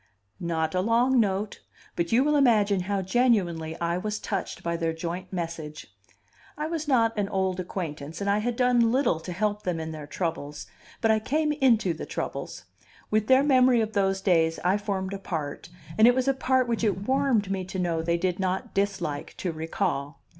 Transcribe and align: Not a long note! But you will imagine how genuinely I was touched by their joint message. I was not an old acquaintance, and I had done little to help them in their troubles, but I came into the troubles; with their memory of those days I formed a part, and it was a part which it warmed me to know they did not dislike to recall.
Not 0.39 0.73
a 0.73 0.81
long 0.81 1.19
note! 1.19 1.61
But 1.95 2.11
you 2.11 2.23
will 2.23 2.35
imagine 2.35 2.79
how 2.89 3.03
genuinely 3.03 3.79
I 3.79 3.99
was 3.99 4.17
touched 4.19 4.63
by 4.63 4.75
their 4.75 4.93
joint 4.93 5.31
message. 5.31 5.95
I 6.57 6.65
was 6.65 6.87
not 6.87 7.15
an 7.19 7.29
old 7.29 7.59
acquaintance, 7.59 8.19
and 8.19 8.27
I 8.27 8.39
had 8.39 8.55
done 8.55 8.91
little 8.91 9.19
to 9.19 9.31
help 9.31 9.61
them 9.61 9.79
in 9.79 9.91
their 9.91 10.07
troubles, 10.07 10.65
but 11.01 11.11
I 11.11 11.19
came 11.19 11.51
into 11.51 11.93
the 11.93 12.07
troubles; 12.07 12.65
with 13.11 13.27
their 13.27 13.43
memory 13.43 13.79
of 13.79 13.93
those 13.93 14.21
days 14.21 14.57
I 14.63 14.75
formed 14.75 15.13
a 15.13 15.19
part, 15.19 15.69
and 15.99 16.07
it 16.07 16.15
was 16.15 16.27
a 16.27 16.33
part 16.33 16.67
which 16.67 16.83
it 16.83 17.07
warmed 17.07 17.51
me 17.51 17.63
to 17.65 17.77
know 17.77 18.01
they 18.01 18.17
did 18.17 18.39
not 18.39 18.73
dislike 18.73 19.35
to 19.37 19.51
recall. 19.51 20.23